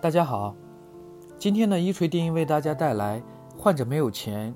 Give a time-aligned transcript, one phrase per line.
[0.00, 0.54] 大家好，
[1.40, 3.20] 今天呢，一锤定音为大家带来
[3.58, 4.54] 《患者没有钱，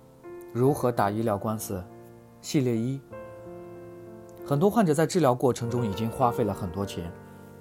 [0.52, 1.78] 如何打医疗官司》
[2.40, 3.00] 系列一。
[4.46, 7.10] 很多患者在治疗过程中已经花费了很多钱，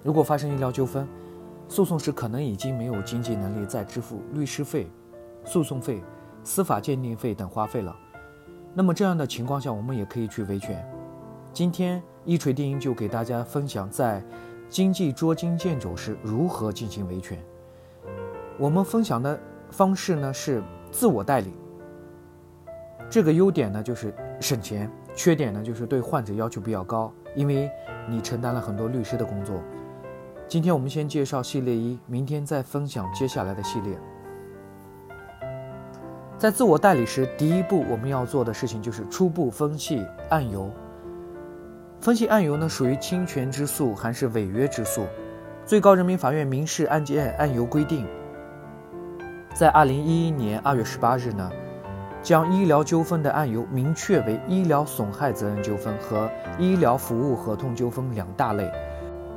[0.03, 1.07] 如果发生医疗纠纷，
[1.67, 4.87] 诉讼时可能已经没有经济能力再支付律师费、
[5.43, 6.03] 诉讼费、
[6.43, 7.97] 司法鉴定费等花费了。
[8.75, 10.87] 那么这样的情况下，我们也可以去维权。
[11.51, 14.23] 今天一锤定音就给大家分享在
[14.69, 17.43] 经济捉襟见肘时如何进行维权。
[18.61, 19.39] 我们分享的
[19.71, 20.61] 方式呢是
[20.91, 21.51] 自我代理，
[23.09, 27.67] 这个优点呢就是省钱，缺点呢就是对患者要求比较高，因为
[28.07, 29.59] 你承担了很多律师的工作。
[30.47, 33.97] 今天我们先介绍系列一，明天再分享接下来的系列。
[36.37, 40.69] 在自我代理时，第一步我们要做的事情就是初步分析案由。
[41.99, 45.07] 分析案由呢属于侵权之诉还是违约之诉？
[45.65, 48.05] 最高人民法院民事案件案由规定。
[49.53, 51.51] 在二零一一年二月十八日呢，
[52.23, 58.71] 将医疗纠纷的案由明确为医疗损害责任纠纷和医疗服务合同纠纷两大类。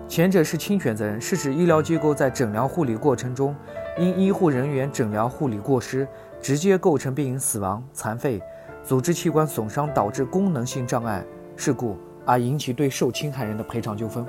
[0.07, 3.55] 前者是侵权责任，是指医疗机构在诊疗护理过程中，
[3.99, 6.07] 因医护人员诊疗护理过失，
[6.41, 8.41] 直接构成病人死亡、残废、
[8.85, 11.25] 组织器官损伤导致功能性障碍
[11.57, 14.25] 事故而引起对受侵害人的赔偿纠纷。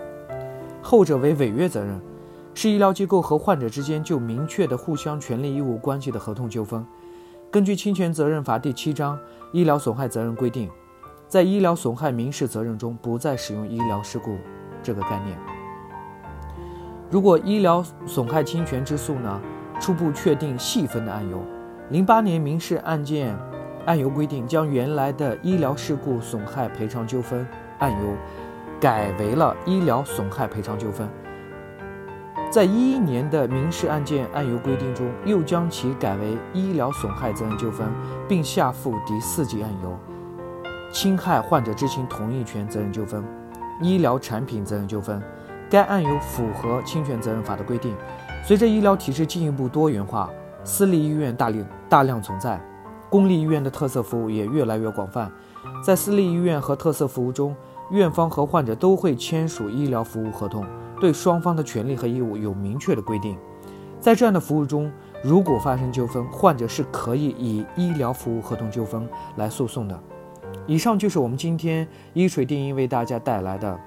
[0.81, 2.01] 后者为违约责任。
[2.57, 6.83] 是医疗机构和患者之间就明确的互相权利义务关系的合同纠纷。
[7.51, 9.19] 根据侵权责任法第七章
[9.51, 10.69] 医疗损害责任规定，
[11.27, 14.37] 在医疗损害民事责任中不再使用医疗事故
[14.81, 15.37] 这个概念。
[17.11, 19.41] 如果医疗损害侵权之诉呢，
[19.81, 21.43] 初步确定细分的案由，
[21.89, 23.37] 零八年民事案件
[23.85, 27.45] 案由规定将原来的医疗事故损害赔偿纠纷
[27.79, 28.15] 案由
[28.79, 31.05] 改为了医疗损害赔偿纠纷。
[32.51, 37.91] 在一一年的民事案件案由规定中，又将其改为医疗损害责任纠纷，
[38.29, 39.97] 并下附第四级案由：
[40.89, 43.21] 侵害患者知情同意权责任纠纷、
[43.81, 45.21] 医疗产品责任纠纷。
[45.69, 47.93] 该案由符合侵权责任法的规定。
[48.45, 50.29] 随着医疗体制进一步多元化，
[50.63, 52.61] 私立医院大量大量存在，
[53.09, 55.29] 公立医院的特色服务也越来越广泛。
[55.83, 57.53] 在私立医院和特色服务中，
[57.89, 60.63] 院方和患者都会签署医疗服务合同。
[61.05, 63.37] 对双方的权利和义务有明确的规定，
[63.99, 64.91] 在这样的服务中，
[65.23, 70.03] 如果发生纠纷，患者是可以以医疗服务合同纠纷来诉讼的。
[70.65, 73.79] 以上就是我们今天一锤定音为大家带来的，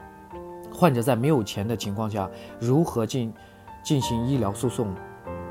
[0.73, 2.31] 患者在没有钱的情况下
[2.61, 3.35] 如何进
[3.83, 4.95] 进行医疗诉讼。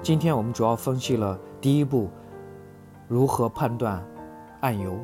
[0.01, 2.09] 今天我们主要分析了第一步，
[3.09, 4.01] 如何判断
[4.61, 4.97] 案由。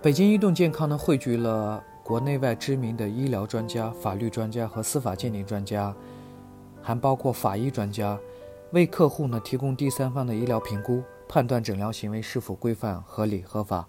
[0.00, 1.84] 北京移动健康呢汇聚了。
[2.06, 5.92] 国内外知名的医疗专家、法律专家和司法鉴定专家，
[6.80, 8.16] 还包括法医专家，
[8.70, 13.88] 为客户呢提供第三方的医疗评估，判断诊疗行为是否规范、合理、合法。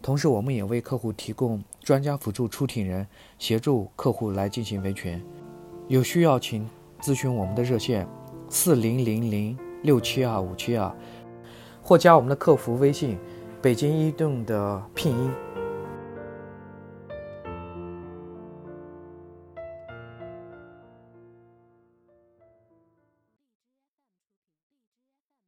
[0.00, 3.06] 同时，我们也为客户提供专家辅助出庭人，
[3.38, 5.22] 协助客户来进行维权。
[5.86, 6.66] 有需要请
[7.02, 8.08] 咨询我们的热线：
[8.48, 10.90] 四零零零六七二五七二，
[11.82, 13.18] 或加我们的客服微信：
[13.60, 15.30] 北京移动的拼音。